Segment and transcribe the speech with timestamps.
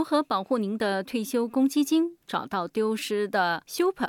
[0.00, 2.16] 如何保护您的退休公积金？
[2.26, 4.08] 找到丢失的 Super。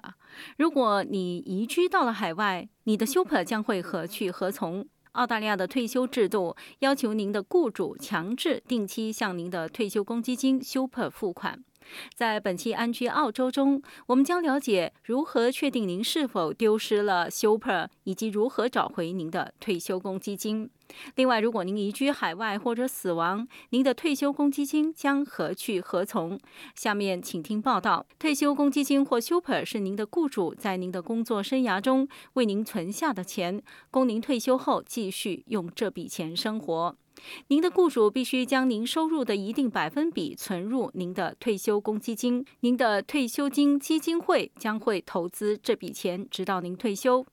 [0.57, 4.87] 如果你移居到了海外，你的 Super 将会何去何从？
[5.11, 11.61] 澳大利亚的退休制度要求您的雇主强制定期向您的退休公积金 Super 付款。
[12.15, 20.69] 在本期安居澳洲中，我们将了解如何确定您是否丢失了 Super，以及如何找回您的退休公积金。
[21.15, 26.39] 另外，如果您移居海外或者死亡，您的退休公积金将何去何从？
[26.75, 28.05] 下面请听报道。
[28.19, 36.95] 退休公积金或 Super 是您的雇主在您的工作生涯中为您存下的钱，供您退休后继续用这笔钱生活。
[37.49, 47.25] 您的雇主必须将您收入的一定百分比存入您的退休公积金，您的退休金基金会将会投资这笔钱，直到您退休。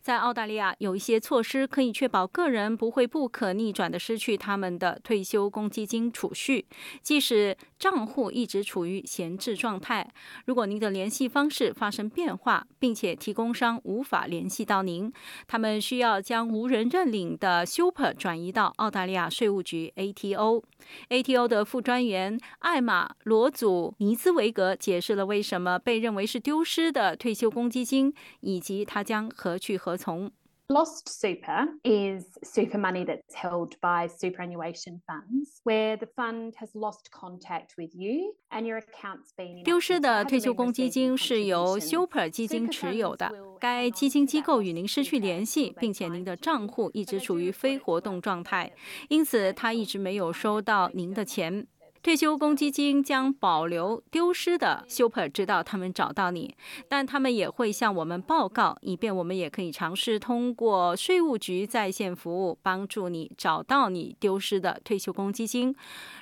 [0.00, 6.64] 在澳大利亚，有一些措施可以确保个人不会不可逆转地失去他们的退休公积金储蓄，
[7.02, 10.12] 即使账户一直处于闲置状态。
[10.46, 15.12] 如果您的联系方式发生变化，并且提供商无法联系到您，
[15.46, 20.62] 他们需要将无人认领的 Super 转移到澳大利亚税务局 ATO。
[21.08, 30.32] ATO 的副专员艾玛·罗祖尼兹维格解释了为什么被认为是丢失的退休公积金，以及他将和去何从。
[30.68, 37.74] Lost super is super money that's held by superannuation funds where the fund has lost contact
[37.76, 48.72] with you and your account's been 丢失的退休公积金是由 super 基金持有的，该基金机构与您失去联系，并且您的账户一直处于非活动状态，
[49.10, 51.66] 因此它一直没有收到您的钱。
[52.02, 56.56] 退休公积金将保留丢失的 Super，直到他们找到你，
[56.88, 65.72] 但他们也会向我们报告，以便我们也可以尝试通过税务局在线服务帮助你找到你丢失的退休公积金。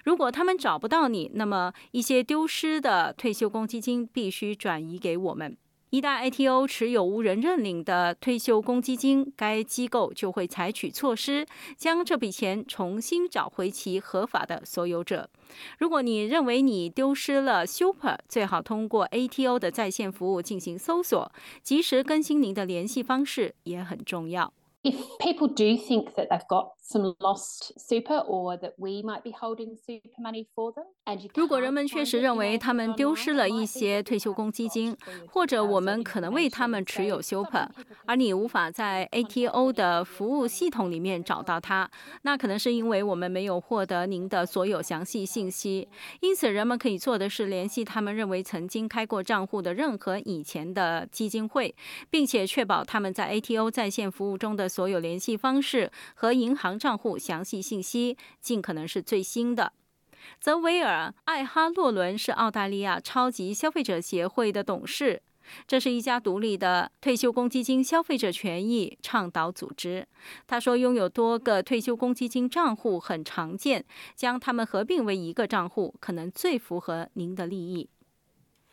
[0.05, 5.57] 如果他们找不到你，那么一些丢失的退休公积金必须转移给我们。
[5.91, 11.45] 一旦 ATO 持有无人认领的退休公积金，该机构就会采取措施，
[11.77, 15.29] 将这笔钱重新找回其合法的所有者。
[15.79, 24.53] 如果你认为你丢失了 Super，最好通过 ATO 的在线服务进行搜索，及时更新您的联系方式也很重要。
[24.83, 29.77] if people do think that they've got some lost super or that we might be holding
[29.77, 30.85] super money for them,
[31.35, 34.97] 如果人们确实认为他们丢失了一些退休公积金，
[35.29, 37.69] 或者我们可能为他们持有 super，
[38.07, 41.91] 而你无法在 ATO 的服务系统里面找到它，
[42.23, 45.89] 那可能是因为我们没有获得您的所有详细信息。
[46.21, 51.75] 因此，人们可以做的是联系他们认为曾经开过账户的任何以前的基金会，
[52.09, 54.71] 并且确保他们在 ATO 在线服务中的。
[54.71, 59.73] 所有联系方式和银行账户详细信息尽可能是最新的。
[60.41, 65.23] 泽维尔·艾哈洛伦是澳大利亚超级消费者协会的董事，
[65.67, 70.07] 这是一家独立的退休公积金消费者权益倡导组织。
[70.47, 77.89] 他说，拥有多个退休公积金账户很常见，将它们合并为一个账户可能最符合您的利益。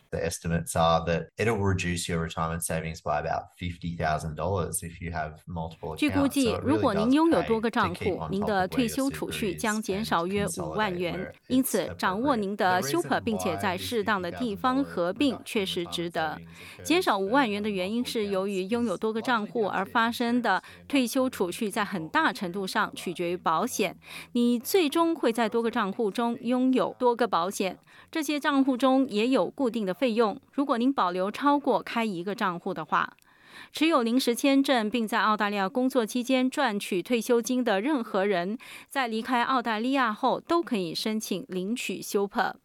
[0.09, 5.03] The estimates are that it'll reduce your retirement savings by about fifty thousand dollars if
[5.03, 5.97] you have multiple.
[5.97, 11.33] 据估计，如果您拥有多个账户，您的退休储蓄将减少约五万元。
[11.47, 16.39] 因此，掌握您的 Super，并且在适当的地方合并，确实值得。
[16.83, 23.97] 减少五万元的原因是由于拥有多个账户而发生的退休储蓄，在很大程度上取决于保险。
[24.31, 27.77] 你最终会在多个账户中拥有多个保险，
[28.09, 29.97] 这些账户中也有固定的。
[29.97, 33.17] 费费用，如果您保留超过开一个账户的话，
[33.73, 38.57] 持有临时签证并在澳大利亚工作期间赚取退休金的任何人，
[38.87, 42.55] 在离开澳大利亚后都可以申请领取 Super。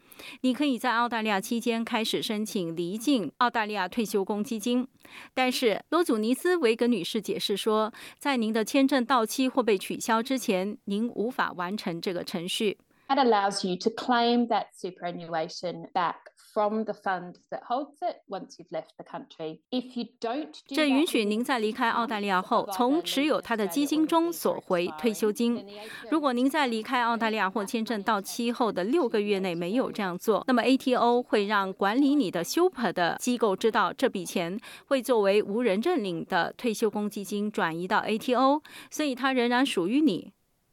[0.42, 4.86] 你可以在澳大利亚期间开始申请离境澳大利亚退休公积金，
[5.34, 12.78] 但是罗祖尼斯维格女士解释说，在您的签证到期或被取消之前，您无法完成这个程序。
[13.08, 16.14] That allows you to claim that superannuation back.
[16.52, 19.60] From the fund that holds it once you've left the country.
[19.70, 25.64] If you don't, 这允许您在离开澳大利亚后，从持有它的基金中索回退休金。
[26.10, 40.32] 如果您在离开澳大利亚或签证到期后的六个月内没有这样做，那么 ATO 会让管理你的 Super 的机构知道这笔钱会作为无人认领的退休公积金转移到 ATO，所以它仍然属于你。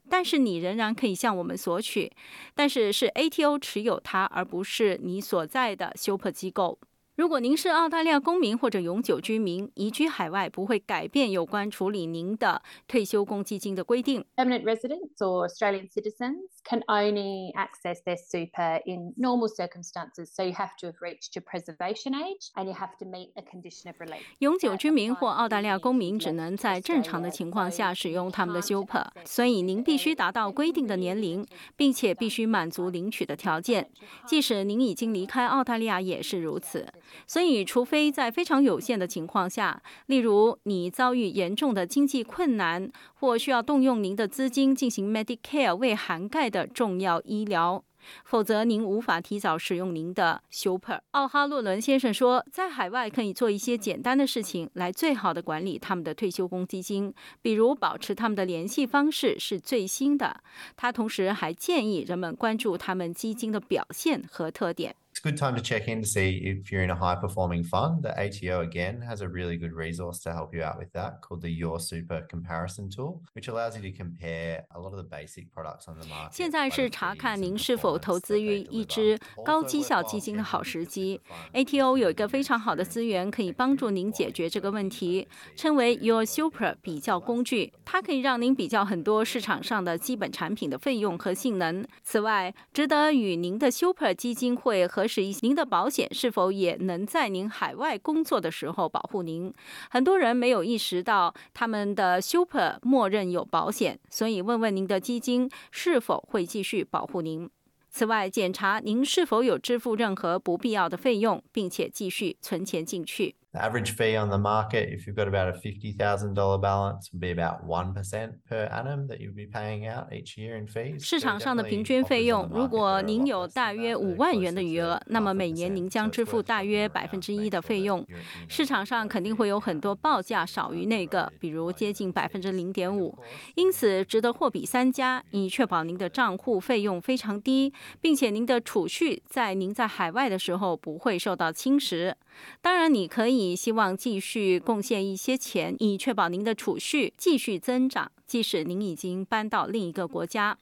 [0.10, 2.12] 但是你仍然可以向我们索取，
[2.56, 6.80] 但是是 ATO 持有它，而不是你所在的 Super 机构。
[7.19, 14.24] 如果您是澳大利亚公民或者永久居民，移居海外不会改变有关处理您的退休公积金的规定。
[14.38, 20.27] Permanent residents or Australian citizens can only access their super in normal circumstances.
[20.33, 23.42] So you have to have reached your preservation age and you have to meet a
[23.42, 24.24] condition of release.
[24.38, 31.45] 永久居民或澳大利亚公民只能在正常的情况下使用他们的 super，所以您必须达到规定的年龄，
[31.75, 33.92] 并且必须满足领取的条件。
[34.25, 36.88] 即使您已经离开澳大利亚，也是如此。
[37.28, 47.84] 所以，除非在非常有限的情况下，例如你遭遇严重的经济困难，或需要动用您的资金进行 Medicare 未涵盖的重要医疗，
[48.24, 51.02] 否则您无法提早使用您的 Super。
[51.12, 60.42] 奥哈洛伦先生说，在海外可以做一些简单的事情来最好的管理他们的退休公积金，比如保持他们的联系方式是最新的。
[60.76, 64.96] 他同时还建议人们关注他们基金的表现和特点。
[65.19, 68.03] it's a good time to check in to see if you're in a high performing fund.
[68.03, 71.41] The ATO again has a really good resource to help you out with that called
[71.41, 75.53] the Your Super Comparison Tool, which allows you to compare a lot of the basic
[75.55, 76.32] products on the market.
[76.32, 81.21] 现在是查看您是否投资于一支高绩效基金的好时机。
[81.53, 87.73] ATO 有一个非常好的资源可以帮助您解决这个问题，称为 Your Super 比较工具。
[87.85, 91.87] 它可以让您比较很多市场上的基本产品的费用和性能。
[92.03, 99.52] 此外，值得与您的 Super 基金会核 是您的保险是否也能在您海外工作的时候保护您。
[99.90, 107.50] 很多人没有意识到他们的 Super 默认有保险，所以问问您的基金是否会继续保护您。
[107.90, 113.36] 此外，检查您是否有支付任何不必要的费用，并且继续存钱进去。
[113.60, 117.68] The average fee on the market, if you've got about a $50,000 balance, would be about
[117.68, 121.04] 1% per annum that you'd be paying out each year in fees.
[121.04, 128.06] 市场上的平均费用，如果您有大约五万元的余额，那么每年您将支付大约百分之一的费用。
[128.48, 133.14] 市场上肯定会有很多报价少于那个，比如接近百分之零点五。
[133.56, 142.14] 因此，值得货比三家，以确保您的账户费用非常低，并且您的储蓄在您在海外的时候不会受到侵蚀。
[142.62, 150.57] 当然，你可以希望继续贡献一些钱，以确保您的储蓄继续增长，即使您已经搬到另一个国家。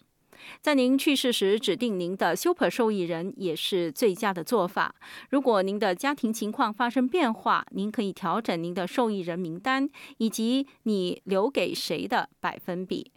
[0.61, 4.93] 在您去世时，指定您的 Super 受益人也是最佳的做法。
[5.31, 9.89] 如果您的家庭情况发生变化，您可以调整您的受益人名单
[10.19, 13.11] 以及你留给谁的百分比。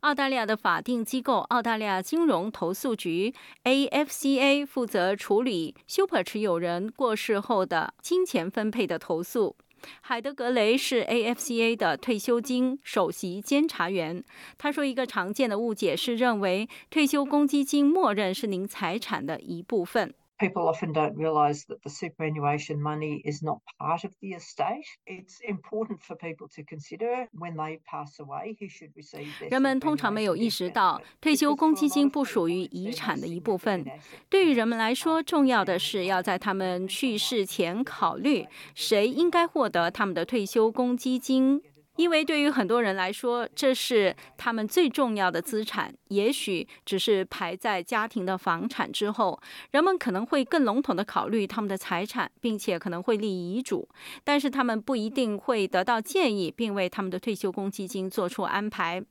[0.00, 3.34] 澳大利亚的法定机构澳大利亚金融投诉局
[3.64, 9.56] （AFCA） 负责处理 Super 持有人过世后的金钱分配的投诉。
[10.00, 14.24] 海德格雷是 AFCA 的退休金首席监察员。
[14.58, 20.12] 他说，一个常见的误解是认为退休公积金默认是您财产的一部分。
[20.38, 24.86] People often don't realise that the superannuation money is not part of the estate.
[25.06, 33.84] It's important for people to consider when they pass away who should receive their 人们通常没有意识到，退休公积金不属于遗产的一部分。
[34.28, 41.60] 对于人们来说，重要的是要在他们去世前考虑谁应该获得他们的退休公积金。
[41.98, 49.38] 因为对于很多人来说，这是他们最重要的资产，也许只是排在家庭的房产之后。
[49.72, 53.88] 人们可能会更笼统地考虑他们的财产，并且可能会立遗嘱，
[54.22, 59.02] 但是他们不一定会得到建议，并为他们的退休公积金做出安排。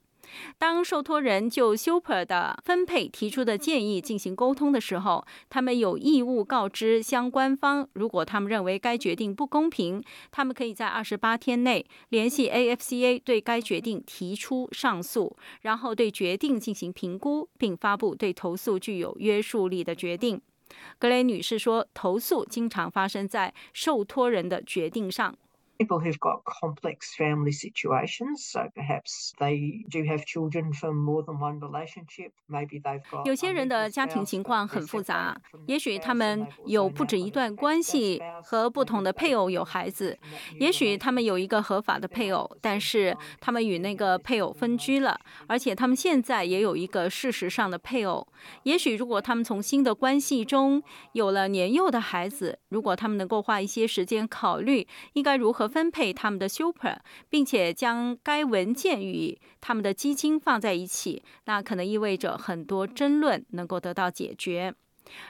[0.57, 20.41] 当受托人就 Super 的分配提出的建议进行沟通的时候，他们有义务告知相关方，如果他们认为该决定不公平，他们可以在二十八天内联系 AFCA 对该决定提出上诉，然后对决定进行评估，并发布对投诉具有约束力的决定。
[20.99, 25.33] 格雷女士说：“投诉经常发生在受托人的决定上。”
[25.77, 28.43] People who've got complex family situations.
[28.43, 32.31] So perhaps they do have children from more than one relationship.
[32.49, 40.17] Maybe they've got 有些人的家庭情况很复杂，也许他们有不止一段关系，和不同的配偶有孩子。
[40.59, 48.27] 也许他们有一个合法的配偶，但是他们与那个配偶分居了，而且他们现在也有一个事实上的配偶。
[48.63, 50.81] 也许如果他们从新的关系中
[51.13, 55.66] 有了年幼的孩子，如果他们能够花一些时间考虑应该如何。
[55.67, 64.73] 分配他们的 super，并且将该文件与他们的基金放在一起，那可能意味着很多争论能够得到解决。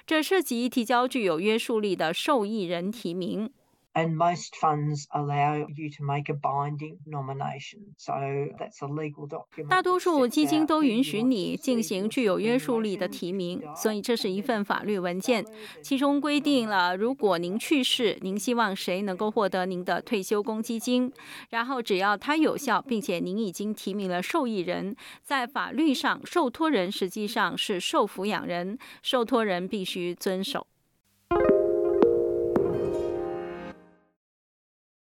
[0.06, 3.52] 这涉及提交具有约束力的受益人提名。
[3.98, 7.96] And most funds allow you to make a binding nomination.
[7.98, 8.14] So
[8.60, 9.70] that's a legal document.
[9.70, 15.44] 大多数基金都允许你进行具有约束力的提名，所以这是一份法律文件，
[15.82, 21.12] 其中规定了如果您去世，您希望谁能够获得您的退休公积金，
[21.50, 30.68] 然后只要它有效，并且您已经提名了受益人，在法律上受托人实际上是受抚养人，受托人必须遵守。